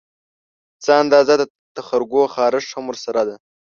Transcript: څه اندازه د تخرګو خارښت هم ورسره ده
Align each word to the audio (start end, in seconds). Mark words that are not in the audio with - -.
څه 0.83 0.91
اندازه 1.01 1.33
د 1.37 1.43
تخرګو 1.75 2.23
خارښت 2.33 2.69
هم 2.75 2.85
ورسره 2.87 3.21
ده 3.27 3.35